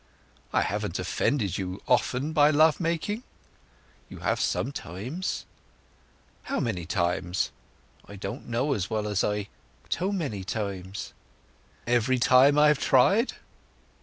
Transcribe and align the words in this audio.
"I 0.51 0.61
haven't 0.63 0.97
offended 0.97 1.59
you 1.59 1.79
often 1.87 2.33
by 2.33 2.49
love 2.49 2.79
making?" 2.79 3.21
"You 4.09 4.17
have 4.21 4.39
sometimes." 4.39 5.45
"How 6.45 6.59
many 6.59 6.87
times?" 6.87 7.51
"You 8.09 8.41
know 8.47 8.73
as 8.73 8.89
well 8.89 9.07
as 9.07 9.23
I—too 9.23 10.11
many 10.11 10.43
times." 10.43 11.13
"Every 11.85 12.17
time 12.17 12.57
I 12.57 12.69
have 12.69 12.79
tried?" 12.79 13.33